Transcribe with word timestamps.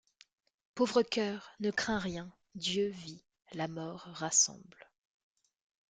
Pauvre 0.73 1.03
cœur, 1.03 1.51
ne 1.59 1.69
crains 1.69 1.99
rien, 1.99 2.33
Dieu 2.55 2.89
vit! 2.89 3.23
la 3.51 3.67
mort 3.67 4.09
rassemble. 4.13 4.89